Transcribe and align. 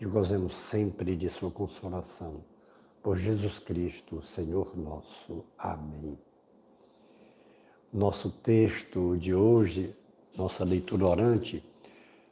e 0.00 0.06
gozemos 0.06 0.56
sempre 0.56 1.14
de 1.14 1.28
Sua 1.28 1.50
consolação. 1.50 2.42
Por 3.02 3.16
Jesus 3.16 3.58
Cristo, 3.58 4.22
Senhor 4.22 4.76
nosso. 4.76 5.44
Amém. 5.58 6.18
Nosso 7.92 8.30
texto 8.30 9.16
de 9.18 9.34
hoje, 9.34 9.94
nossa 10.36 10.64
leitura 10.64 11.06
orante, 11.06 11.62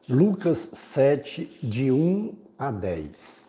Lucas 0.09 0.70
7, 0.73 1.59
de 1.62 1.90
1 1.90 2.34
a 2.59 2.70
10. 2.70 3.48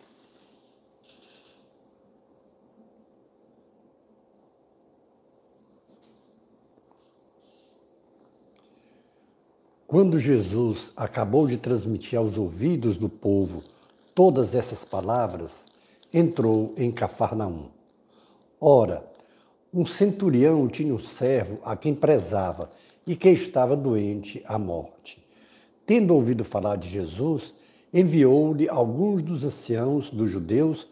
Quando 9.86 10.18
Jesus 10.18 10.92
acabou 10.94 11.48
de 11.48 11.56
transmitir 11.56 12.18
aos 12.18 12.38
ouvidos 12.38 12.96
do 12.96 13.08
povo 13.08 13.60
todas 14.14 14.54
essas 14.54 14.84
palavras, 14.84 15.66
entrou 16.12 16.74
em 16.76 16.90
Cafarnaum. 16.90 17.68
Ora, 18.60 19.04
um 19.72 19.86
centurião 19.86 20.68
tinha 20.68 20.94
um 20.94 20.98
servo 20.98 21.60
a 21.64 21.76
quem 21.76 21.94
prezava 21.94 22.70
e 23.06 23.14
que 23.14 23.30
estava 23.30 23.76
doente 23.76 24.42
à 24.46 24.58
morte. 24.58 25.24
Tendo 25.86 26.14
ouvido 26.14 26.44
falar 26.44 26.76
de 26.76 26.88
Jesus, 26.88 27.54
enviou-lhe 27.92 28.68
alguns 28.68 29.22
dos 29.22 29.44
anciãos 29.44 30.10
dos 30.10 30.30
judeus 30.30 30.86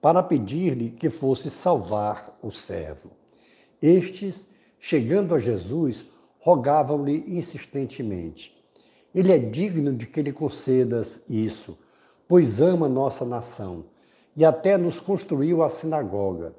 para 0.00 0.22
pedir-lhe 0.22 0.90
que 0.90 1.08
fosse 1.08 1.48
salvar 1.48 2.38
o 2.42 2.50
servo. 2.50 3.10
Estes, 3.80 4.48
chegando 4.78 5.34
a 5.34 5.38
Jesus, 5.38 6.04
rogavam-lhe 6.40 7.24
insistentemente: 7.28 8.54
Ele 9.14 9.32
é 9.32 9.38
digno 9.38 9.94
de 9.94 10.06
que 10.06 10.22
lhe 10.22 10.32
concedas 10.32 11.22
isso, 11.28 11.78
pois 12.28 12.60
ama 12.60 12.88
nossa 12.88 13.24
nação, 13.24 13.84
e 14.36 14.44
até 14.44 14.78
nos 14.78 14.98
construiu 14.98 15.62
a 15.62 15.68
sinagoga. 15.68 16.54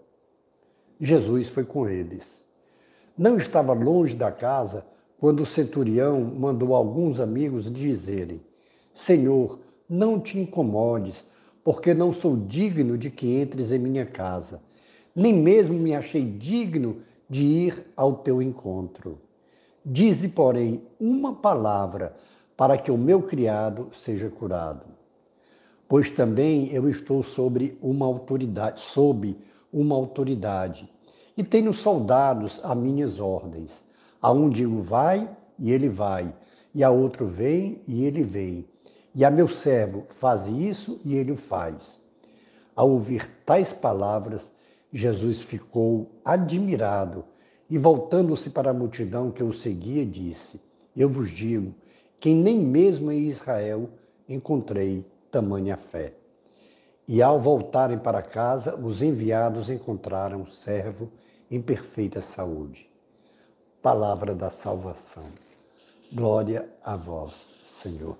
Jesus 1.00 1.50
foi 1.50 1.64
com 1.64 1.90
eles. 1.90 2.46
Não 3.18 3.38
estava 3.38 3.74
longe 3.74 4.16
da 4.16 4.32
casa 4.32 4.86
quando 5.20 5.42
o 5.42 5.46
centurião 5.46 6.22
mandou 6.22 6.76
alguns 6.76 7.20
amigos 7.20 7.72
dizerem: 7.72 8.42
Senhor, 8.94 9.60
não 9.90 10.20
te 10.20 10.40
incomodes, 10.40 11.26
porque 11.64 11.94
não 11.94 12.14
sou 12.14 12.38
digno 12.38 12.98
de 12.98 13.10
que 13.10 13.40
entres 13.40 13.72
em 13.72 13.80
minha 13.80 14.06
casa, 14.06 14.62
nem 15.16 15.34
mesmo 15.34 15.80
me 15.80 15.96
achei 15.96 16.24
digno 16.24 17.02
de 17.30 17.44
ir 17.44 17.88
ao 17.96 18.18
teu 18.18 18.42
encontro. 18.42 19.20
Dize, 19.86 20.30
porém, 20.30 20.84
uma 21.00 21.34
palavra 21.34 22.16
para 22.56 22.78
que 22.78 22.92
o 22.92 22.98
meu 22.98 23.24
criado 23.24 23.90
seja 23.92 24.30
curado 24.30 24.93
pois 25.94 26.10
também 26.10 26.74
eu 26.74 26.90
estou 26.90 27.22
sobre 27.22 27.78
uma 27.80 28.08
autoridade, 28.08 28.82
sob 28.82 29.38
uma 29.72 29.94
autoridade, 29.94 30.92
e 31.38 31.44
tenho 31.44 31.72
soldados 31.72 32.60
a 32.64 32.74
minhas 32.74 33.20
ordens. 33.20 33.84
A 34.20 34.32
um 34.32 34.50
digo 34.50 34.82
vai, 34.82 35.30
e 35.60 35.72
ele 35.72 35.90
vai, 35.90 36.34
e 36.74 36.84
a 36.84 36.90
outro 36.90 37.28
vem, 37.28 37.80
e 37.88 38.06
ele 38.06 38.24
vem. 38.24 38.68
E 39.14 39.24
a 39.24 39.30
meu 39.30 39.48
servo 39.48 40.08
faz 40.10 40.48
isso, 40.48 41.00
e 41.06 41.14
ele 41.14 41.32
o 41.32 41.38
faz. 41.38 42.02
Ao 42.76 42.90
ouvir 42.90 43.30
tais 43.46 43.72
palavras, 43.72 44.52
Jesus 44.92 45.44
ficou 45.44 46.10
admirado 46.26 47.24
e, 47.70 47.78
voltando-se 47.78 48.50
para 48.50 48.72
a 48.72 48.74
multidão 48.74 49.30
que 49.30 49.44
o 49.44 49.54
seguia, 49.54 50.04
disse: 50.04 50.60
Eu 50.98 51.08
vos 51.08 51.30
digo 51.30 51.72
que 52.20 52.34
nem 52.34 52.58
mesmo 52.58 53.12
em 53.12 53.28
Israel 53.28 53.92
encontrei 54.28 55.06
tamanha 55.34 55.76
fé. 55.76 56.14
E 57.08 57.20
ao 57.20 57.42
voltarem 57.42 57.98
para 57.98 58.22
casa, 58.22 58.76
os 58.76 59.02
enviados 59.02 59.68
encontraram 59.68 60.44
o 60.44 60.48
servo 60.48 61.12
em 61.50 61.60
perfeita 61.60 62.22
saúde. 62.22 62.88
Palavra 63.82 64.36
da 64.36 64.52
salvação. 64.52 65.24
Glória 66.14 66.70
a 66.84 66.96
vós, 66.96 67.34
Senhor. 67.68 68.16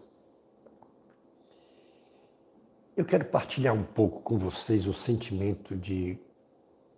Eu 2.98 3.06
quero 3.06 3.26
partilhar 3.26 3.76
um 3.76 3.84
pouco 3.84 4.22
com 4.22 4.40
vocês 4.40 4.88
o 4.88 4.94
sentimento 4.94 5.76
de 5.76 6.18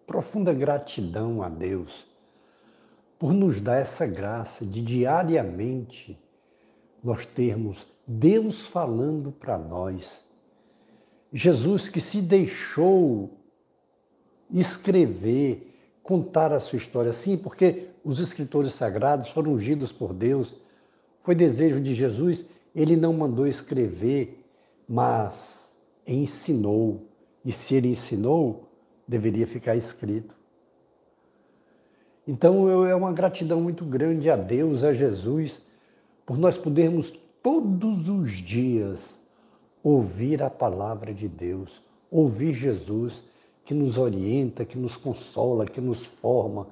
profunda 0.08 0.54
gratidão 0.54 1.44
a 1.44 1.50
Deus 1.50 2.08
por 3.20 3.34
nos 3.34 3.60
dar 3.60 3.78
essa 3.78 4.06
graça 4.06 4.66
de 4.66 4.82
diariamente 4.82 6.18
nós 7.06 7.26
termos 7.26 7.88
Deus 8.08 8.68
falando 8.68 9.32
para 9.32 9.58
nós. 9.58 10.24
Jesus 11.32 11.88
que 11.88 12.02
se 12.02 12.22
deixou 12.22 13.38
escrever, 14.52 15.74
contar 16.02 16.52
a 16.52 16.60
sua 16.60 16.78
história. 16.78 17.14
Sim, 17.14 17.38
porque 17.38 17.90
os 18.04 18.20
escritores 18.20 18.74
sagrados 18.74 19.30
foram 19.30 19.54
ungidos 19.54 19.92
por 19.92 20.14
Deus. 20.14 20.56
Foi 21.22 21.36
desejo 21.36 21.80
de 21.80 21.94
Jesus, 21.94 22.46
ele 22.76 22.96
não 22.96 23.14
mandou 23.14 23.48
escrever, 23.48 24.44
mas 24.88 25.76
ensinou. 26.08 27.08
E 27.44 27.52
se 27.52 27.76
ele 27.76 27.90
ensinou, 27.90 28.70
deveria 29.08 29.48
ficar 29.48 29.76
escrito. 29.76 30.36
Então 32.28 32.86
é 32.86 32.96
uma 32.96 33.14
gratidão 33.14 33.62
muito 33.62 33.86
grande 33.86 34.30
a 34.30 34.36
Deus, 34.36 34.84
a 34.84 34.94
Jesus, 34.94 35.62
por 36.26 36.38
nós 36.38 36.58
podermos 36.58 37.14
todos 37.44 38.10
os 38.10 38.32
dias 38.32 39.22
ouvir 39.84 40.42
a 40.42 40.50
palavra 40.50 41.14
de 41.14 41.28
Deus, 41.28 41.82
ouvir 42.10 42.56
Jesus 42.56 43.24
que 43.64 43.74
nos 43.74 43.98
orienta, 44.00 44.66
que 44.66 44.78
nos 44.78 44.98
consola, 44.98 45.66
que 45.66 45.80
nos 45.80 46.04
forma, 46.04 46.68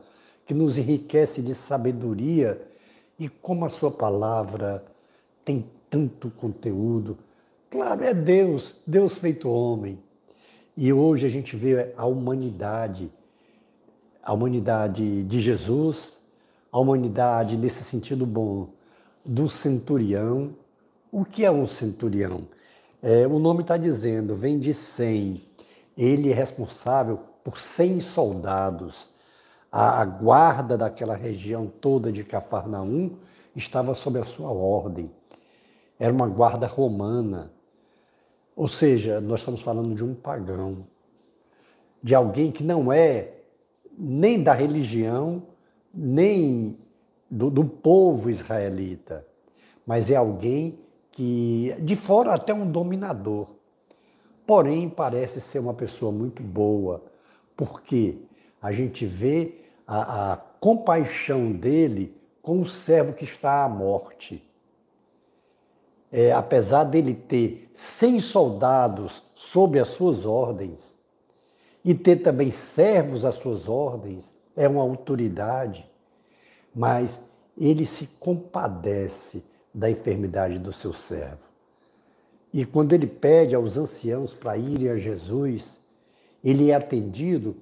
que 0.47 0.53
nos 0.53 0.77
enriquece 0.77 1.41
de 1.41 1.53
sabedoria 1.53 2.59
e 3.19 3.29
como 3.29 3.65
a 3.65 3.69
sua 3.69 3.91
palavra 3.91 4.83
tem 5.45 5.65
tanto 5.89 6.31
conteúdo. 6.31 7.17
Claro, 7.69 8.03
é 8.03 8.13
Deus, 8.13 8.75
Deus 8.85 9.15
feito 9.15 9.49
homem. 9.49 9.99
E 10.75 10.91
hoje 10.91 11.27
a 11.27 11.29
gente 11.29 11.55
vê 11.55 11.93
a 11.95 12.05
humanidade, 12.05 13.11
a 14.23 14.33
humanidade 14.33 15.23
de 15.23 15.39
Jesus, 15.39 16.19
a 16.71 16.79
humanidade 16.79 17.55
nesse 17.55 17.83
sentido 17.83 18.25
bom 18.25 18.69
do 19.25 19.49
centurião, 19.49 20.55
o 21.11 21.23
que 21.23 21.45
é 21.45 21.51
um 21.51 21.67
centurião? 21.67 22.47
É, 23.01 23.27
o 23.27 23.39
nome 23.39 23.61
está 23.61 23.77
dizendo, 23.77 24.35
vem 24.35 24.59
de 24.59 24.73
100. 24.73 25.41
Ele 25.97 26.31
é 26.31 26.33
responsável 26.33 27.19
por 27.43 27.59
100 27.59 27.99
soldados. 27.99 29.09
A, 29.71 30.01
a 30.01 30.05
guarda 30.05 30.77
daquela 30.77 31.15
região 31.15 31.67
toda 31.67 32.11
de 32.11 32.23
Cafarnaum 32.23 33.17
estava 33.55 33.93
sob 33.93 34.19
a 34.19 34.23
sua 34.23 34.49
ordem. 34.49 35.11
Era 35.99 36.13
uma 36.13 36.27
guarda 36.27 36.67
romana. 36.67 37.51
Ou 38.55 38.67
seja, 38.67 39.19
nós 39.19 39.39
estamos 39.39 39.61
falando 39.61 39.95
de 39.95 40.03
um 40.03 40.13
pagão, 40.13 40.85
de 42.01 42.13
alguém 42.13 42.51
que 42.51 42.63
não 42.63 42.91
é 42.91 43.33
nem 43.97 44.41
da 44.41 44.53
religião, 44.53 45.43
nem 45.93 46.77
do, 47.33 47.49
do 47.49 47.65
povo 47.65 48.29
israelita, 48.29 49.25
mas 49.87 50.11
é 50.11 50.15
alguém 50.15 50.79
que 51.11 51.75
de 51.79 51.95
fora 51.95 52.31
até 52.31 52.53
um 52.53 52.69
dominador. 52.69 53.47
Porém, 54.45 54.87
parece 54.87 55.41
ser 55.41 55.57
uma 55.57 55.73
pessoa 55.73 56.11
muito 56.11 56.43
boa, 56.43 57.03
porque 57.57 58.19
a 58.61 58.71
gente 58.71 59.07
vê 59.07 59.61
a, 59.87 60.33
a 60.33 60.37
compaixão 60.37 61.51
dele 61.51 62.15
com 62.39 62.61
o 62.61 62.65
servo 62.67 63.13
que 63.13 63.23
está 63.23 63.63
à 63.63 63.69
morte. 63.69 64.47
É, 66.11 66.31
apesar 66.31 66.83
dele 66.83 67.15
ter 67.15 67.67
100 67.73 68.19
soldados 68.19 69.23
sob 69.33 69.79
as 69.79 69.89
suas 69.89 70.27
ordens 70.27 70.99
e 71.83 71.95
ter 71.95 72.17
também 72.17 72.51
servos 72.51 73.25
às 73.25 73.35
suas 73.35 73.67
ordens, 73.67 74.31
é 74.55 74.67
uma 74.67 74.83
autoridade, 74.83 75.91
mas 76.73 77.23
ele 77.57 77.85
se 77.85 78.07
compadece 78.19 79.43
da 79.73 79.89
enfermidade 79.89 80.59
do 80.59 80.71
seu 80.71 80.93
servo. 80.93 81.43
E 82.53 82.65
quando 82.65 82.93
ele 82.93 83.07
pede 83.07 83.55
aos 83.55 83.77
anciãos 83.77 84.33
para 84.33 84.57
irem 84.57 84.89
a 84.89 84.97
Jesus, 84.97 85.79
ele 86.43 86.69
é 86.69 86.75
atendido, 86.75 87.55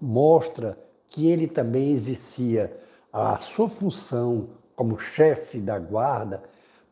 mostra 0.00 0.78
que 1.08 1.28
ele 1.28 1.46
também 1.46 1.92
exercia 1.92 2.74
a 3.12 3.38
sua 3.38 3.68
função 3.68 4.48
como 4.74 4.98
chefe 4.98 5.60
da 5.60 5.78
guarda, 5.78 6.42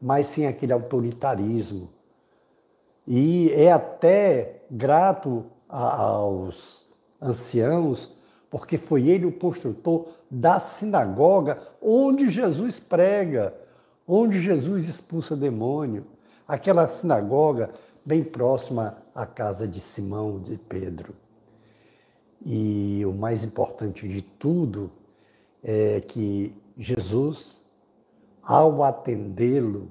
mas 0.01 0.27
sem 0.27 0.47
aquele 0.47 0.73
autoritarismo. 0.73 1.89
E 3.07 3.51
é 3.51 3.73
até 3.73 4.63
grato 4.71 5.47
aos 5.69 6.87
anciãos, 7.21 8.13
porque 8.53 8.77
foi 8.77 9.09
ele 9.09 9.25
o 9.25 9.33
construtor 9.33 10.09
da 10.31 10.61
sinagoga 10.61 11.59
onde 11.81 12.29
Jesus 12.29 12.79
prega, 12.79 13.55
onde 14.07 14.43
Jesus 14.43 14.87
expulsa 14.87 15.35
demônio. 15.35 16.05
Aquela 16.47 16.87
sinagoga 16.87 17.71
bem 18.05 18.23
próxima 18.23 18.99
à 19.15 19.25
casa 19.25 19.67
de 19.67 19.81
Simão 19.81 20.39
de 20.39 20.59
Pedro. 20.59 21.15
E 22.45 23.03
o 23.07 23.13
mais 23.15 23.43
importante 23.43 24.07
de 24.07 24.21
tudo 24.21 24.93
é 25.65 26.03
que 26.03 26.55
Jesus, 26.77 27.59
ao 28.43 28.83
atendê-lo, 28.83 29.91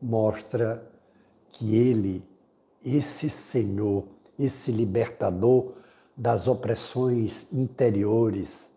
mostra 0.00 0.80
que 1.50 1.74
ele, 1.74 2.22
esse 2.84 3.28
Senhor, 3.28 4.04
esse 4.38 4.70
libertador 4.70 5.79
das 6.20 6.46
opressões 6.46 7.50
interiores, 7.50 8.68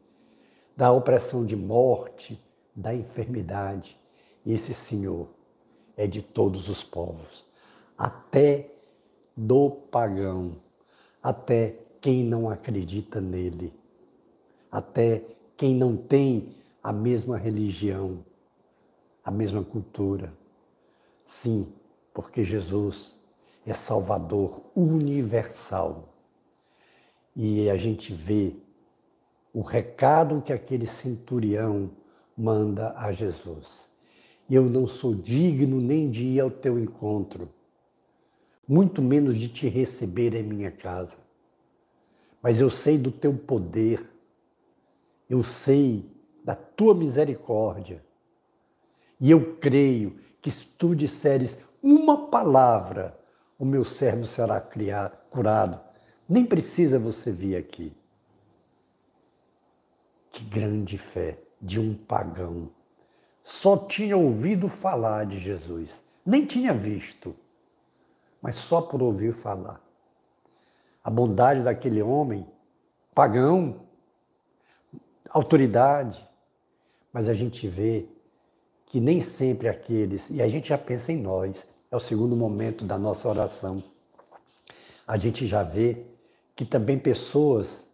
da 0.78 0.94
opressão 0.94 1.46
de 1.46 1.58
morte, 1.58 2.42
da 2.74 2.96
enfermidade, 2.96 4.00
esse 4.46 4.74
Senhor 4.74 5.28
é 5.98 6.08
de 6.08 6.22
todos 6.22 6.70
os 6.70 6.82
povos, 6.86 7.46
até 7.98 8.72
do 9.36 9.70
pagão, 9.70 10.56
até 11.22 11.76
quem 12.00 12.24
não 12.24 12.50
acredita 12.50 13.20
nele, 13.20 13.74
até 14.72 15.22
quem 15.58 15.76
não 15.76 15.98
tem 15.98 16.56
a 16.82 16.94
mesma 16.94 17.38
religião, 17.38 18.24
a 19.22 19.30
mesma 19.30 19.66
cultura. 19.66 20.34
Sim, 21.26 21.68
porque 22.14 22.42
Jesus 22.42 23.14
é 23.66 23.74
Salvador 23.74 24.62
universal. 24.74 26.13
E 27.36 27.70
a 27.70 27.78
gente 27.78 28.14
vê 28.14 28.54
o 29.54 29.62
recado 29.62 30.42
que 30.42 30.54
aquele 30.54 30.86
centurião 30.86 31.92
manda 32.38 32.94
a 32.98 33.12
Jesus. 33.12 33.90
Eu 34.50 34.64
não 34.64 34.88
sou 34.88 35.16
digno 35.16 35.80
nem 35.80 36.10
de 36.10 36.26
ir 36.26 36.40
ao 36.40 36.52
teu 36.52 36.78
encontro, 36.78 37.50
muito 38.68 39.02
menos 39.02 39.38
de 39.38 39.48
te 39.48 39.68
receber 39.68 40.36
em 40.36 40.44
minha 40.44 40.72
casa. 40.72 41.18
Mas 42.42 42.60
eu 42.60 42.70
sei 42.70 42.98
do 42.98 43.12
teu 43.12 43.34
poder, 43.34 44.06
eu 45.30 45.44
sei 45.44 46.06
da 46.44 46.56
tua 46.56 46.94
misericórdia. 46.94 48.04
E 49.20 49.32
eu 49.32 49.56
creio 49.56 50.20
que 50.42 50.52
se 50.52 50.68
tu 50.68 50.94
disseres 50.94 51.58
uma 51.82 52.28
palavra, 52.28 53.18
o 53.58 53.64
meu 53.64 53.86
servo 53.86 54.26
será 54.26 54.60
criado, 54.60 55.18
curado. 55.30 55.80
Nem 56.34 56.48
precisa 56.48 56.98
você 56.98 57.32
vir 57.32 57.56
aqui. 57.56 57.94
Que 60.32 60.44
grande 60.44 60.98
fé 60.98 61.38
de 61.62 61.80
um 61.80 61.94
pagão. 61.94 62.72
Só 63.44 63.78
tinha 63.78 64.18
ouvido 64.18 64.68
falar 64.68 65.28
de 65.28 65.38
Jesus, 65.40 66.04
nem 66.26 66.44
tinha 66.44 66.74
visto, 66.74 67.36
mas 68.42 68.56
só 68.56 68.82
por 68.82 69.00
ouvir 69.00 69.32
falar. 69.32 69.80
A 71.04 71.10
bondade 71.12 71.62
daquele 71.62 72.02
homem, 72.02 72.48
pagão, 73.14 73.82
autoridade, 75.30 76.28
mas 77.12 77.30
a 77.30 77.36
gente 77.36 77.68
vê 77.68 78.08
que 78.88 79.00
nem 79.00 79.22
sempre 79.22 79.70
aqueles, 79.70 80.32
e 80.32 80.42
a 80.42 80.50
gente 80.50 80.70
já 80.70 80.80
pensa 80.80 81.12
em 81.12 81.22
nós, 81.22 81.72
é 81.92 81.96
o 81.96 82.00
segundo 82.00 82.36
momento 82.36 82.86
da 82.86 82.98
nossa 82.98 83.30
oração. 83.30 83.84
A 85.06 85.16
gente 85.16 85.46
já 85.46 85.62
vê 85.62 86.12
que 86.56 86.66
também 86.66 86.98
pessoas 86.98 87.90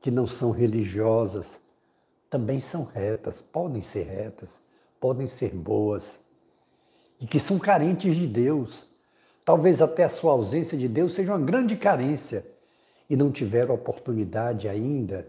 que 0.00 0.10
não 0.10 0.26
são 0.26 0.50
religiosas 0.50 1.60
também 2.28 2.58
são 2.58 2.84
retas, 2.84 3.40
podem 3.40 3.80
ser 3.80 4.04
retas, 4.04 4.60
podem 5.00 5.26
ser 5.26 5.54
boas 5.54 6.20
e 7.20 7.26
que 7.26 7.38
são 7.38 7.58
carentes 7.58 8.16
de 8.16 8.26
Deus. 8.26 8.86
Talvez 9.44 9.80
até 9.80 10.04
a 10.04 10.08
sua 10.08 10.32
ausência 10.32 10.76
de 10.76 10.88
Deus 10.88 11.12
seja 11.12 11.32
uma 11.32 11.46
grande 11.46 11.76
carência 11.76 12.44
e 13.08 13.14
não 13.14 13.30
tiveram 13.30 13.74
oportunidade 13.74 14.68
ainda 14.68 15.28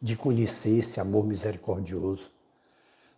de 0.00 0.14
conhecer 0.14 0.78
esse 0.78 1.00
amor 1.00 1.26
misericordioso. 1.26 2.30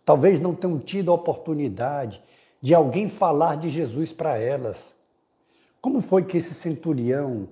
Talvez 0.03 0.39
não 0.39 0.55
tenham 0.55 0.79
tido 0.79 1.11
a 1.11 1.13
oportunidade 1.13 2.21
de 2.61 2.73
alguém 2.73 3.09
falar 3.09 3.57
de 3.57 3.69
Jesus 3.69 4.11
para 4.11 4.37
elas. 4.37 4.95
Como 5.81 6.01
foi 6.01 6.23
que 6.23 6.37
esse 6.37 6.53
centurião 6.53 7.47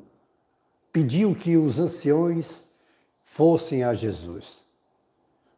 pediu 0.98 1.36
que 1.36 1.56
os 1.56 1.78
anciões 1.78 2.66
fossem 3.22 3.84
a 3.84 3.94
Jesus? 3.94 4.66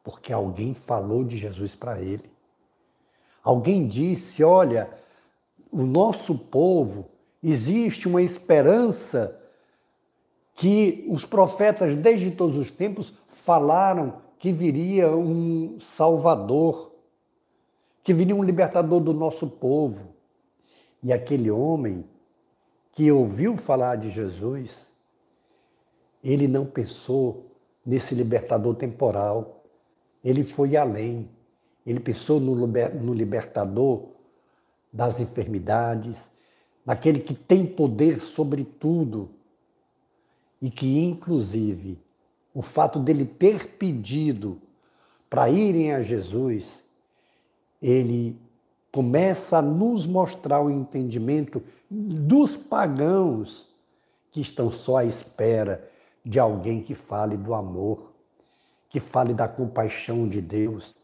Porque 0.04 0.34
alguém 0.34 0.74
falou 0.74 1.24
de 1.24 1.38
Jesus 1.38 1.74
para 1.74 2.02
ele. 2.02 2.30
Alguém 3.42 3.88
disse: 3.88 4.44
Olha, 4.44 4.90
o 5.72 5.84
nosso 5.84 6.38
povo, 6.38 7.06
existe 7.42 8.06
uma 8.06 8.22
esperança 8.22 9.42
que 10.58 11.06
os 11.10 11.26
profetas, 11.26 11.96
desde 11.96 12.32
todos 12.32 12.58
os 12.58 12.70
tempos, 12.70 13.14
falaram 13.32 14.22
que 14.40 14.52
viria 14.52 15.10
um 15.16 15.80
Salvador, 15.80 16.92
que 18.04 18.14
viria 18.14 18.36
um 18.36 18.44
libertador 18.44 19.00
do 19.00 19.14
nosso 19.14 19.48
povo. 19.48 20.10
E 21.02 21.14
aquele 21.14 21.50
homem 21.50 22.04
que 22.92 23.10
ouviu 23.10 23.56
falar 23.56 23.96
de 23.96 24.10
Jesus, 24.10 24.90
ele 26.24 26.48
não 26.48 26.66
pensou 26.66 27.50
nesse 27.86 28.14
libertador 28.14 28.76
temporal, 28.76 29.64
ele 30.24 30.44
foi 30.44 30.76
além. 30.76 31.30
Ele 31.86 32.00
pensou 32.00 32.40
no, 32.40 33.14
libertador 33.14 34.10
das 34.92 35.20
enfermidades, 35.20 36.30
naquele 36.86 37.20
que 37.20 37.34
tem 37.34 37.66
poder 37.66 38.20
sobre 38.20 38.64
tudo 38.64 39.30
e 40.62 40.70
que, 40.70 41.00
inclusive, 41.00 41.98
o 42.54 42.62
fato 42.62 43.00
dele 43.00 43.26
ter 43.26 43.78
pedido 43.78 44.62
para 45.30 45.50
irem 45.50 45.94
a 45.94 46.02
Jesus, 46.02 46.84
ele 47.82 48.36
começa 48.92 49.60
a 49.60 49.62
nos 49.62 50.06
mostrar 50.06 50.62
o 50.62 50.70
entendimento 50.70 51.64
dos 51.90 52.58
pagãos 52.58 53.68
que 54.32 54.42
estão 54.42 54.70
só 54.70 54.98
à 54.98 55.06
espera 55.06 55.90
de 56.30 56.40
alguém 56.40 56.84
que 56.84 56.94
fale 56.94 57.36
do 57.36 57.56
amor, 57.56 58.14
que 58.88 59.00
fale 59.00 59.34
da 59.34 59.48
compaixão 59.48 60.30
de 60.30 60.40
Deus, 60.40 60.96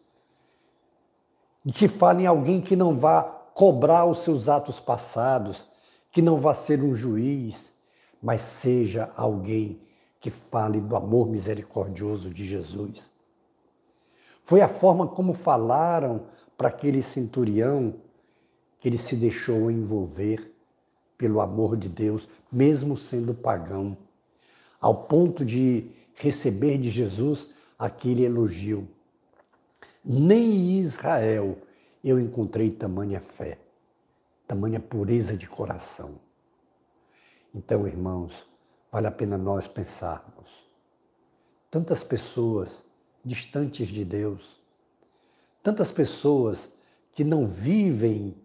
que 1.74 1.88
fale 1.88 2.24
em 2.24 2.28
alguém 2.28 2.62
que 2.62 2.76
não 2.76 2.96
vá 2.96 3.24
cobrar 3.24 4.06
os 4.06 4.20
seus 4.20 4.48
atos 4.48 4.80
passados, 4.80 5.68
que 6.12 6.22
não 6.22 6.40
vá 6.40 6.54
ser 6.54 6.84
um 6.84 6.94
juiz, 6.94 7.74
mas 8.22 8.44
seja 8.44 9.12
alguém 9.18 9.82
que 10.20 10.30
fale 10.30 10.80
do 10.80 10.96
amor 10.96 11.28
misericordioso 11.28 12.30
de 12.30 12.46
Jesus. 12.46 13.12
Foi 14.44 14.62
a 14.62 14.68
forma 14.68 15.08
como 15.08 15.34
falaram 15.34 16.28
para 16.56 16.68
aquele 16.68 17.02
centurião 17.02 17.96
que 18.80 18.88
ele 18.88 18.98
se 19.00 19.16
deixou 19.16 19.72
envolver 19.72 20.54
pelo 21.18 21.42
amor 21.42 21.76
de 21.76 21.90
Deus, 21.90 22.30
mesmo 22.52 22.96
sendo 22.96 23.34
pagão, 23.34 23.98
ao 24.86 24.94
ponto 24.94 25.44
de 25.44 25.90
receber 26.14 26.78
de 26.78 26.92
Jesus 26.92 27.50
aquele 27.76 28.24
elogio. 28.24 28.88
Nem 30.06 30.44
em 30.44 30.80
Israel 30.80 31.58
eu 32.04 32.20
encontrei 32.20 32.70
tamanha 32.70 33.20
fé, 33.20 33.58
tamanha 34.48 34.80
pureza 34.80 35.36
de 35.36 35.48
coração. 35.48 36.20
Então, 37.52 37.88
irmãos, 37.88 38.48
vale 38.92 39.08
a 39.08 39.12
pena 39.12 39.40
nós 39.40 39.68
pensarmos. 39.68 40.52
Tantas 41.72 42.04
pessoas 42.04 42.84
distantes 43.24 43.88
de 43.88 44.06
Deus, 44.06 44.62
tantas 45.64 45.92
pessoas 45.92 46.72
que 47.16 47.24
não 47.24 47.48
vivem 47.48 48.36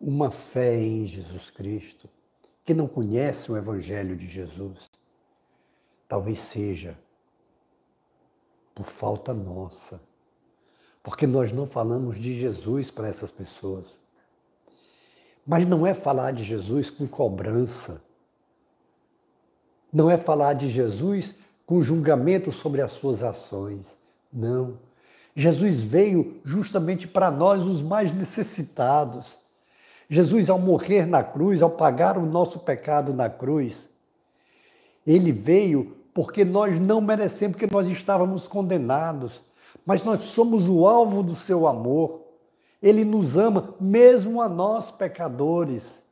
uma 0.00 0.30
fé 0.30 0.80
em 0.80 1.04
Jesus 1.04 1.50
Cristo, 1.50 2.08
que 2.64 2.72
não 2.72 2.88
conhecem 2.88 3.54
o 3.54 3.58
Evangelho 3.58 4.16
de 4.16 4.26
Jesus, 4.26 4.95
talvez 6.08 6.40
seja 6.40 6.98
por 8.74 8.84
falta 8.84 9.32
nossa 9.32 10.00
porque 11.06 11.24
nós 11.24 11.52
não 11.52 11.68
falamos 11.68 12.18
de 12.18 12.34
Jesus 12.34 12.90
para 12.90 13.06
essas 13.06 13.30
pessoas. 13.30 14.00
Mas 15.46 15.64
não 15.64 15.86
é 15.86 15.94
falar 15.94 16.32
de 16.32 16.42
Jesus 16.42 16.90
com 16.90 17.06
cobrança. 17.06 18.02
Não 19.92 20.10
é 20.10 20.16
falar 20.16 20.54
de 20.54 20.68
Jesus 20.68 21.36
com 21.64 21.80
julgamento 21.80 22.50
sobre 22.50 22.80
as 22.80 22.90
suas 22.90 23.22
ações. 23.22 23.96
Não. 24.32 24.80
Jesus 25.36 25.80
veio 25.80 26.40
justamente 26.44 27.06
para 27.06 27.30
nós, 27.30 27.64
os 27.64 27.80
mais 27.80 28.12
necessitados. 28.12 29.38
Jesus, 30.10 30.50
ao 30.50 30.58
morrer 30.58 31.06
na 31.06 31.22
cruz, 31.22 31.62
ao 31.62 31.70
pagar 31.70 32.18
o 32.18 32.26
nosso 32.26 32.58
pecado 32.58 33.14
na 33.14 33.30
cruz, 33.30 33.88
ele 35.06 35.30
veio 35.30 35.96
porque 36.12 36.44
nós 36.44 36.80
não 36.80 37.00
merecemos, 37.00 37.56
porque 37.56 37.72
nós 37.72 37.86
estávamos 37.88 38.48
condenados, 38.48 39.40
mas 39.84 40.04
nós 40.04 40.24
somos 40.24 40.68
o 40.68 40.86
alvo 40.86 41.22
do 41.22 41.36
seu 41.36 41.68
amor. 41.68 42.22
Ele 42.82 43.04
nos 43.04 43.36
ama, 43.36 43.74
mesmo 43.78 44.40
a 44.40 44.48
nós 44.48 44.90
pecadores. 44.90 46.02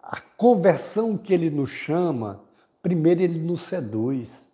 A 0.00 0.20
conversão 0.36 1.16
que 1.16 1.34
ele 1.34 1.50
nos 1.50 1.70
chama, 1.70 2.40
primeiro 2.80 3.20
ele 3.20 3.40
nos 3.40 3.62
seduz. 3.62 4.48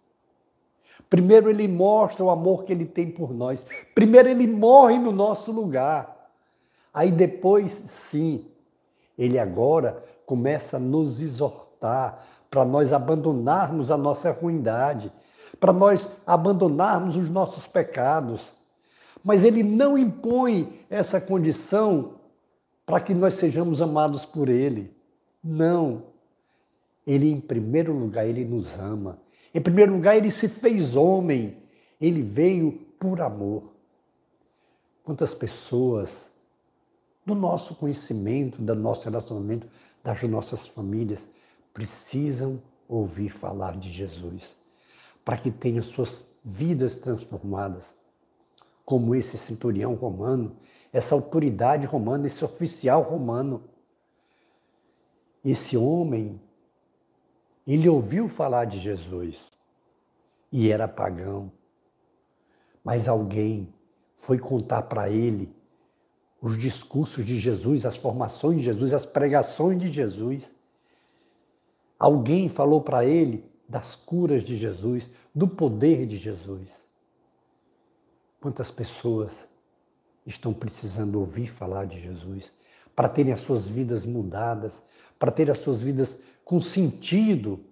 Primeiro 1.08 1.48
ele 1.48 1.68
mostra 1.68 2.24
o 2.24 2.30
amor 2.30 2.64
que 2.64 2.72
ele 2.72 2.86
tem 2.86 3.10
por 3.10 3.32
nós. 3.32 3.64
Primeiro 3.94 4.28
ele 4.28 4.46
morre 4.46 4.98
no 4.98 5.12
nosso 5.12 5.52
lugar. 5.52 6.30
Aí 6.92 7.12
depois, 7.12 7.72
sim, 7.72 8.46
ele 9.16 9.38
agora 9.38 10.02
começa 10.26 10.78
a 10.78 10.80
nos 10.80 11.20
exortar 11.20 12.26
para 12.54 12.64
nós 12.64 12.92
abandonarmos 12.92 13.90
a 13.90 13.98
nossa 13.98 14.30
ruindade, 14.30 15.12
para 15.58 15.72
nós 15.72 16.08
abandonarmos 16.24 17.16
os 17.16 17.28
nossos 17.28 17.66
pecados. 17.66 18.52
Mas 19.24 19.42
ele 19.42 19.64
não 19.64 19.98
impõe 19.98 20.86
essa 20.88 21.20
condição 21.20 22.12
para 22.86 23.00
que 23.00 23.12
nós 23.12 23.34
sejamos 23.34 23.82
amados 23.82 24.24
por 24.24 24.48
ele. 24.48 24.96
Não. 25.42 26.04
Ele, 27.04 27.28
em 27.28 27.40
primeiro 27.40 27.92
lugar, 27.92 28.24
ele 28.24 28.44
nos 28.44 28.78
ama. 28.78 29.18
Em 29.52 29.60
primeiro 29.60 29.92
lugar, 29.92 30.16
ele 30.16 30.30
se 30.30 30.46
fez 30.46 30.94
homem. 30.94 31.56
Ele 32.00 32.22
veio 32.22 32.70
por 33.00 33.20
amor. 33.20 33.64
Quantas 35.02 35.34
pessoas, 35.34 36.30
do 37.26 37.34
nosso 37.34 37.74
conhecimento, 37.74 38.62
do 38.62 38.76
nosso 38.76 39.06
relacionamento, 39.06 39.66
das 40.04 40.22
nossas 40.22 40.68
famílias, 40.68 41.28
precisam 41.74 42.62
ouvir 42.88 43.28
falar 43.28 43.76
de 43.76 43.92
Jesus, 43.92 44.54
para 45.22 45.36
que 45.36 45.50
tenham 45.50 45.82
suas 45.82 46.26
vidas 46.42 46.96
transformadas, 46.96 47.94
como 48.84 49.14
esse 49.14 49.36
centurião 49.36 49.94
romano, 49.94 50.56
essa 50.90 51.14
autoridade 51.14 51.86
romana, 51.86 52.26
esse 52.26 52.42
oficial 52.42 53.02
romano 53.02 53.62
esse 55.44 55.76
homem, 55.76 56.40
ele 57.66 57.88
ouviu 57.88 58.28
falar 58.28 58.64
de 58.64 58.80
Jesus 58.80 59.52
e 60.50 60.70
era 60.70 60.88
pagão. 60.88 61.52
Mas 62.82 63.08
alguém 63.08 63.72
foi 64.16 64.38
contar 64.38 64.82
para 64.82 65.10
ele 65.10 65.54
os 66.40 66.58
discursos 66.58 67.24
de 67.24 67.38
Jesus, 67.38 67.84
as 67.84 67.96
formações 67.96 68.58
de 68.58 68.64
Jesus, 68.64 68.92
as 68.92 69.04
pregações 69.04 69.78
de 69.78 69.92
Jesus. 69.92 70.52
Alguém 71.98 72.48
falou 72.48 72.80
para 72.80 73.04
ele 73.04 73.44
das 73.68 73.94
curas 73.94 74.42
de 74.42 74.56
Jesus, 74.56 75.10
do 75.34 75.48
poder 75.48 76.06
de 76.06 76.16
Jesus. 76.16 76.84
Quantas 78.40 78.70
pessoas 78.70 79.48
estão 80.26 80.52
precisando 80.52 81.18
ouvir 81.18 81.46
falar 81.46 81.86
de 81.86 82.00
Jesus 82.00 82.52
para 82.94 83.08
terem 83.08 83.32
as 83.32 83.40
suas 83.40 83.68
vidas 83.68 84.06
mudadas, 84.06 84.82
para 85.18 85.32
ter 85.32 85.50
as 85.50 85.58
suas 85.58 85.80
vidas 85.80 86.20
com 86.44 86.60
sentido, 86.60 87.64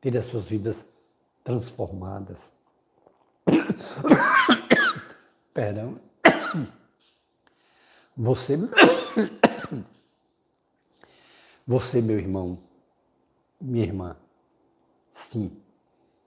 ter 0.00 0.16
as 0.16 0.24
suas 0.24 0.48
vidas 0.48 0.86
transformadas. 1.44 2.56
Perdão. 5.52 6.00
Você, 8.16 8.56
você, 11.66 12.00
meu 12.00 12.18
irmão, 12.18 12.58
minha 13.60 13.84
irmã, 13.84 14.16
sim, 15.12 15.60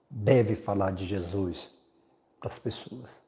deve 0.10 0.56
falar 0.56 0.92
de 0.92 1.06
Jesus 1.06 1.72
para 2.40 2.50
as 2.50 2.60
pessoas. 2.60 3.22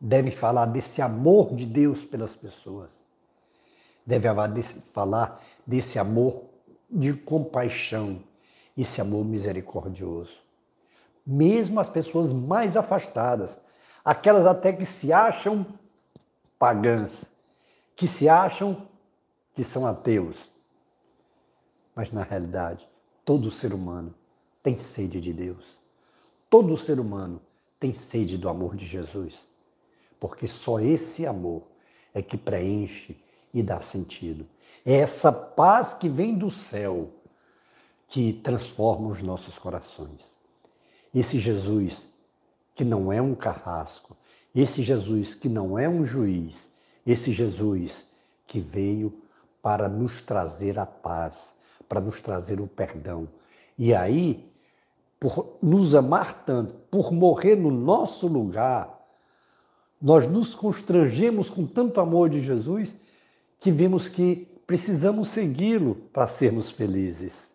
Deve 0.00 0.30
falar 0.30 0.66
desse 0.66 1.00
amor 1.00 1.54
de 1.54 1.66
Deus 1.66 2.04
pelas 2.04 2.34
pessoas. 2.34 2.90
Deve 4.04 4.28
falar 4.92 5.40
desse 5.66 5.98
amor 5.98 6.44
de 6.90 7.14
compaixão, 7.14 8.22
esse 8.76 9.00
amor 9.00 9.24
misericordioso. 9.24 10.36
Mesmo 11.24 11.78
as 11.78 11.88
pessoas 11.88 12.32
mais 12.32 12.76
afastadas, 12.76 13.60
aquelas 14.04 14.46
até 14.46 14.72
que 14.72 14.84
se 14.84 15.12
acham 15.12 15.64
pagãs, 16.58 17.30
que 17.94 18.08
se 18.08 18.28
acham 18.28 18.88
que 19.54 19.62
são 19.62 19.86
ateus. 19.86 20.50
Mas 21.94 22.10
na 22.10 22.22
realidade, 22.22 22.88
todo 23.24 23.50
ser 23.50 23.72
humano 23.72 24.14
tem 24.62 24.76
sede 24.76 25.20
de 25.20 25.32
Deus. 25.32 25.80
Todo 26.48 26.76
ser 26.76 27.00
humano 27.00 27.40
tem 27.80 27.94
sede 27.94 28.36
do 28.36 28.48
amor 28.48 28.76
de 28.76 28.86
Jesus. 28.86 29.46
Porque 30.20 30.46
só 30.46 30.78
esse 30.80 31.26
amor 31.26 31.62
é 32.14 32.22
que 32.22 32.36
preenche 32.36 33.16
e 33.52 33.62
dá 33.62 33.80
sentido. 33.80 34.46
É 34.84 34.96
essa 34.96 35.32
paz 35.32 35.94
que 35.94 36.08
vem 36.08 36.36
do 36.36 36.50
céu 36.50 37.10
que 38.08 38.32
transforma 38.32 39.08
os 39.08 39.22
nossos 39.22 39.58
corações. 39.58 40.36
Esse 41.14 41.38
Jesus 41.38 42.06
que 42.74 42.84
não 42.84 43.12
é 43.12 43.20
um 43.20 43.34
carrasco, 43.34 44.16
esse 44.54 44.82
Jesus 44.82 45.34
que 45.34 45.48
não 45.48 45.78
é 45.78 45.88
um 45.88 46.04
juiz, 46.04 46.68
esse 47.06 47.32
Jesus 47.32 48.06
que 48.46 48.60
veio 48.60 49.12
para 49.62 49.88
nos 49.88 50.20
trazer 50.20 50.78
a 50.78 50.86
paz, 50.86 51.56
para 51.92 52.00
nos 52.00 52.22
trazer 52.22 52.58
o 52.58 52.66
perdão. 52.66 53.28
E 53.76 53.94
aí, 53.94 54.50
por 55.20 55.58
nos 55.60 55.94
amar 55.94 56.42
tanto, 56.42 56.72
por 56.90 57.12
morrer 57.12 57.54
no 57.54 57.70
nosso 57.70 58.26
lugar, 58.26 58.98
nós 60.00 60.26
nos 60.26 60.54
constrangemos 60.54 61.50
com 61.50 61.66
tanto 61.66 62.00
amor 62.00 62.30
de 62.30 62.40
Jesus 62.40 62.96
que 63.60 63.70
vimos 63.70 64.08
que 64.08 64.48
precisamos 64.66 65.28
segui-lo 65.28 65.96
para 66.14 66.26
sermos 66.26 66.70
felizes. 66.70 67.50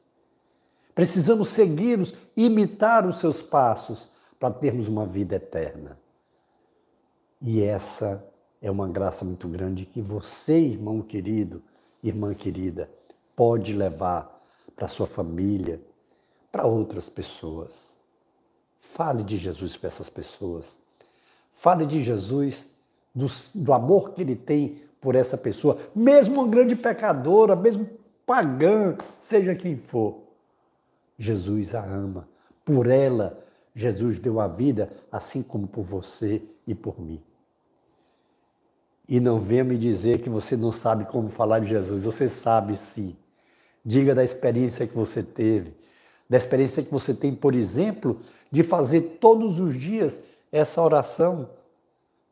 Precisamos 0.94 1.48
segui-los, 1.48 2.14
imitar 2.36 3.08
os 3.08 3.20
seus 3.20 3.42
passos 3.42 4.08
para 4.40 4.54
termos 4.54 4.88
uma 4.88 5.08
vida 5.08 5.38
eterna. 5.38 5.98
E 7.42 7.64
essa 7.64 8.24
é 8.62 8.70
uma 8.70 8.88
graça 8.88 9.26
muito 9.26 9.48
grande 9.48 9.84
que 9.84 10.00
você, 10.00 10.60
irmão 10.60 11.02
querido, 11.02 11.64
irmã 12.04 12.36
querida, 12.36 12.88
pode 13.38 13.72
levar 13.72 14.36
para 14.76 14.88
sua 14.88 15.06
família, 15.06 15.80
para 16.52 16.66
outras 16.66 17.08
pessoas. 17.08 18.00
Fale 18.80 19.24
de 19.24 19.38
Jesus 19.38 19.78
para 19.78 19.90
essas 19.90 20.10
pessoas. 20.10 20.76
Fale 21.54 21.86
de 21.86 22.02
Jesus, 22.02 22.66
do, 23.14 23.28
do 23.54 23.74
amor 23.74 24.14
que 24.14 24.22
ele 24.24 24.36
tem 24.36 24.82
por 25.00 25.14
essa 25.14 25.38
pessoa, 25.38 25.78
mesmo 25.96 26.42
uma 26.42 26.48
grande 26.48 26.76
pecadora, 26.76 27.56
mesmo 27.56 27.88
pagã, 28.26 28.98
seja 29.20 29.54
quem 29.54 29.78
for. 29.78 30.24
Jesus 31.20 31.76
a 31.76 31.86
ama. 31.86 32.28
Por 32.66 32.90
ela, 32.90 33.46
Jesus 33.76 34.18
deu 34.18 34.40
a 34.40 34.48
vida, 34.48 34.92
assim 35.12 35.44
como 35.44 35.68
por 35.68 35.84
você 35.84 36.42
e 36.66 36.74
por 36.74 37.00
mim. 37.00 37.22
E 39.08 39.20
não 39.20 39.40
venha 39.40 39.64
me 39.64 39.78
dizer 39.78 40.24
que 40.24 40.30
você 40.30 40.58
não 40.58 40.72
sabe 40.72 41.06
como 41.06 41.30
falar 41.30 41.60
de 41.60 41.70
Jesus. 41.70 42.04
Você 42.04 42.28
sabe 42.28 42.76
sim. 42.76 43.16
Diga 43.88 44.14
da 44.14 44.22
experiência 44.22 44.86
que 44.86 44.94
você 44.94 45.24
teve, 45.24 45.74
da 46.30 46.36
experiência 46.36 46.84
que 46.84 46.92
você 46.92 47.14
tem, 47.14 47.34
por 47.34 47.56
exemplo, 47.56 48.20
de 48.52 48.62
fazer 48.62 49.18
todos 49.22 49.62
os 49.62 49.80
dias 49.80 50.20
essa 50.52 50.82
oração. 50.82 51.50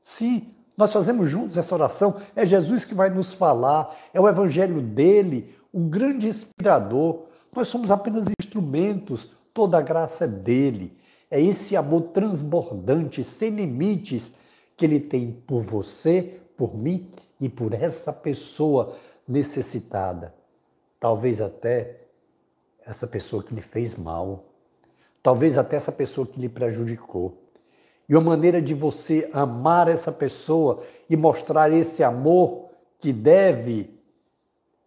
Sim, 0.01 0.49
nós 0.75 0.91
fazemos 0.91 1.29
juntos 1.29 1.57
essa 1.57 1.73
oração, 1.73 2.19
é 2.35 2.45
Jesus 2.45 2.83
que 2.83 2.93
vai 2.93 3.09
nos 3.09 3.33
falar, 3.33 3.95
é 4.13 4.19
o 4.19 4.27
Evangelho 4.27 4.81
dele, 4.81 5.55
o 5.71 5.79
grande 5.79 6.27
inspirador. 6.27 7.21
Nós 7.55 7.69
somos 7.69 7.89
apenas 7.89 8.27
instrumentos, 8.37 9.31
toda 9.53 9.77
a 9.77 9.81
graça 9.81 10.25
é 10.25 10.27
dele. 10.27 10.91
É 11.31 11.41
esse 11.41 11.77
amor 11.77 12.01
transbordante, 12.11 13.23
sem 13.23 13.51
limites, 13.51 14.33
que 14.75 14.83
ele 14.83 14.99
tem 14.99 15.31
por 15.31 15.61
você, 15.61 16.37
por 16.57 16.75
mim 16.75 17.09
e 17.39 17.47
por 17.47 17.73
essa 17.73 18.11
pessoa 18.11 18.97
necessitada. 19.25 20.33
Talvez 21.05 21.39
até 21.39 21.97
essa 22.83 23.05
pessoa 23.05 23.43
que 23.43 23.53
lhe 23.53 23.61
fez 23.61 23.95
mal. 23.95 24.45
Talvez 25.21 25.55
até 25.55 25.75
essa 25.75 25.91
pessoa 25.91 26.25
que 26.25 26.39
lhe 26.39 26.49
prejudicou. 26.49 27.43
E 28.09 28.15
uma 28.15 28.31
maneira 28.31 28.59
de 28.59 28.73
você 28.73 29.29
amar 29.31 29.87
essa 29.87 30.11
pessoa 30.11 30.83
e 31.07 31.15
mostrar 31.15 31.71
esse 31.71 32.03
amor 32.03 32.71
que 32.97 33.13
deve 33.13 33.95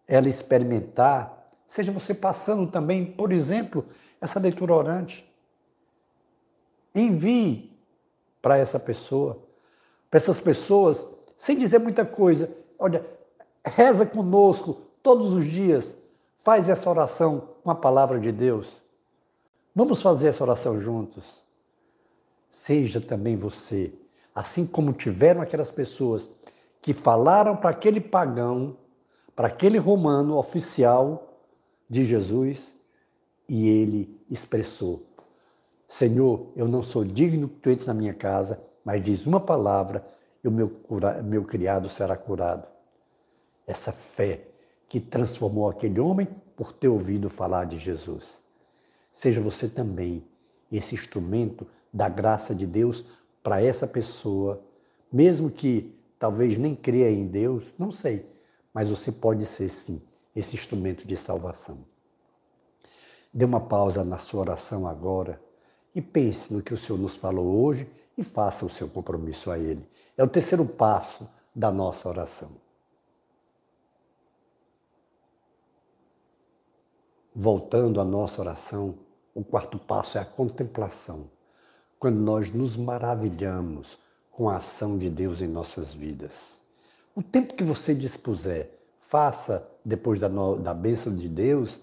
ela 0.05 0.27
experimentar, 0.27 1.49
seja 1.65 1.89
você 1.89 2.13
passando 2.13 2.69
também, 2.69 3.05
por 3.05 3.31
exemplo, 3.31 3.85
essa 4.19 4.41
leitura 4.41 4.73
orante. 4.73 5.25
Envie 6.93 7.71
para 8.41 8.57
essa 8.57 8.77
pessoa, 8.77 9.41
para 10.11 10.17
essas 10.17 10.37
pessoas, 10.37 11.01
sem 11.37 11.57
dizer 11.57 11.79
muita 11.79 12.03
coisa. 12.03 12.53
Olha, 12.77 13.05
reza 13.63 14.05
conosco 14.05 14.81
todos 15.01 15.31
os 15.31 15.45
dias, 15.45 15.97
faz 16.43 16.69
essa 16.69 16.89
oração 16.89 17.49
com 17.63 17.71
a 17.71 17.75
palavra 17.75 18.19
de 18.19 18.31
Deus. 18.31 18.81
Vamos 19.75 20.01
fazer 20.01 20.29
essa 20.29 20.43
oração 20.43 20.79
juntos. 20.79 21.43
Seja 22.49 22.99
também 22.99 23.37
você, 23.37 23.93
assim 24.33 24.65
como 24.65 24.93
tiveram 24.93 25.41
aquelas 25.41 25.71
pessoas 25.71 26.29
que 26.81 26.93
falaram 26.93 27.55
para 27.55 27.69
aquele 27.69 28.01
pagão, 28.01 28.75
para 29.35 29.47
aquele 29.47 29.77
romano 29.77 30.37
oficial 30.37 31.39
de 31.89 32.05
Jesus, 32.05 32.73
e 33.47 33.67
ele 33.67 34.19
expressou: 34.29 35.03
Senhor, 35.87 36.51
eu 36.55 36.67
não 36.67 36.83
sou 36.83 37.03
digno 37.05 37.47
que 37.47 37.55
tu 37.55 37.69
entres 37.69 37.87
na 37.87 37.93
minha 37.93 38.13
casa, 38.13 38.61
mas 38.83 39.01
diz 39.01 39.25
uma 39.25 39.39
palavra 39.39 40.05
e 40.43 40.47
o 40.47 40.51
meu, 40.51 40.69
cura, 40.69 41.21
meu 41.21 41.43
criado 41.43 41.89
será 41.89 42.15
curado. 42.15 42.67
Essa 43.67 43.91
fé 43.91 44.48
que 44.89 44.99
transformou 44.99 45.69
aquele 45.69 45.99
homem 45.99 46.27
por 46.57 46.73
ter 46.73 46.87
ouvido 46.87 47.29
falar 47.29 47.65
de 47.65 47.77
Jesus. 47.77 48.41
Seja 49.13 49.39
você 49.39 49.69
também 49.69 50.23
esse 50.71 50.95
instrumento 50.95 51.65
da 51.93 52.09
graça 52.09 52.53
de 52.53 52.65
Deus 52.65 53.05
para 53.41 53.61
essa 53.61 53.87
pessoa, 53.87 54.61
mesmo 55.11 55.49
que 55.49 55.95
talvez 56.17 56.57
nem 56.57 56.75
creia 56.75 57.09
em 57.09 57.27
Deus, 57.27 57.73
não 57.77 57.91
sei, 57.91 58.25
mas 58.73 58.89
você 58.89 59.11
pode 59.11 59.45
ser 59.45 59.69
sim 59.69 60.01
esse 60.35 60.55
instrumento 60.55 61.07
de 61.07 61.15
salvação. 61.15 61.79
Dê 63.33 63.45
uma 63.45 63.61
pausa 63.61 64.03
na 64.03 64.17
sua 64.17 64.41
oração 64.41 64.87
agora 64.87 65.39
e 65.93 66.01
pense 66.01 66.53
no 66.53 66.61
que 66.61 66.73
o 66.73 66.77
Senhor 66.77 66.99
nos 66.99 67.15
falou 67.15 67.63
hoje 67.63 67.87
e 68.17 68.23
faça 68.23 68.65
o 68.65 68.69
seu 68.69 68.87
compromisso 68.87 69.51
a 69.51 69.57
Ele. 69.57 69.87
É 70.17 70.23
o 70.23 70.27
terceiro 70.27 70.65
passo 70.65 71.27
da 71.55 71.71
nossa 71.71 72.09
oração. 72.09 72.49
Voltando 77.41 78.01
à 78.01 78.03
nossa 78.03 78.41
oração, 78.41 78.95
o 79.33 79.43
quarto 79.43 79.79
passo 79.79 80.17
é 80.17 80.21
a 80.21 80.25
contemplação. 80.25 81.29
Quando 81.97 82.17
nós 82.17 82.51
nos 82.51 82.75
maravilhamos 82.75 83.97
com 84.29 84.49
a 84.49 84.57
ação 84.57 84.97
de 84.97 85.09
Deus 85.09 85.41
em 85.41 85.47
nossas 85.47 85.93
vidas. 85.93 86.59
O 87.15 87.23
tempo 87.23 87.53
que 87.53 87.63
você 87.63 87.95
dispuser, 87.95 88.69
faça 89.07 89.65
depois 89.85 90.19
da, 90.19 90.27
da 90.27 90.73
bênção 90.73 91.15
de 91.15 91.29
Deus 91.29 91.79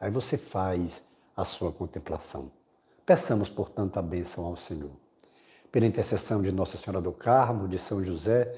Aí 0.00 0.10
você 0.10 0.36
faz 0.36 1.02
a 1.36 1.44
sua 1.44 1.72
contemplação. 1.72 2.50
Peçamos, 3.04 3.48
portanto, 3.48 3.98
a 3.98 4.02
bênção 4.02 4.44
ao 4.44 4.56
Senhor. 4.56 4.90
Pela 5.72 5.86
intercessão 5.86 6.40
de 6.40 6.52
Nossa 6.52 6.78
Senhora 6.78 7.00
do 7.00 7.12
Carmo, 7.12 7.66
de 7.66 7.78
São 7.78 8.02
José, 8.02 8.54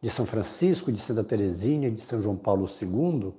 de 0.00 0.08
São 0.08 0.24
Francisco, 0.24 0.92
de 0.92 1.00
Santa 1.00 1.24
Teresinha 1.24 1.90
de 1.90 2.00
São 2.00 2.22
João 2.22 2.36
Paulo 2.36 2.68
II, 2.68 3.34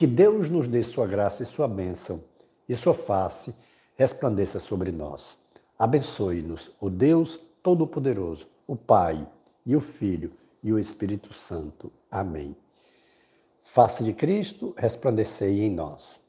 que 0.00 0.06
Deus 0.06 0.48
nos 0.48 0.66
dê 0.66 0.82
sua 0.82 1.06
graça 1.06 1.42
e 1.42 1.46
sua 1.46 1.68
bênção, 1.68 2.24
e 2.66 2.74
sua 2.74 2.94
face 2.94 3.54
resplandeça 3.96 4.58
sobre 4.58 4.90
nós. 4.90 5.36
Abençoe-nos, 5.78 6.70
o 6.80 6.88
Deus 6.88 7.38
Todo-Poderoso, 7.62 8.46
o 8.66 8.74
Pai 8.74 9.28
e 9.66 9.76
o 9.76 9.80
Filho 9.82 10.32
e 10.62 10.72
o 10.72 10.78
Espírito 10.78 11.34
Santo. 11.34 11.92
Amém. 12.10 12.56
Face 13.62 14.02
de 14.02 14.14
Cristo, 14.14 14.72
resplandecei 14.74 15.60
em 15.60 15.70
nós. 15.70 16.24